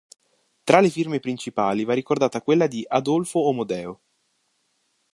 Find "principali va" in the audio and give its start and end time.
1.19-1.93